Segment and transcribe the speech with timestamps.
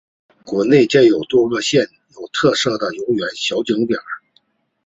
[0.47, 3.99] 园内建有多个具有特色的游园小景点。